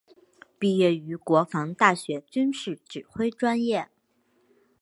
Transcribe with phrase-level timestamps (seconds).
[0.57, 3.87] 毕业于国防大学军事指挥专业。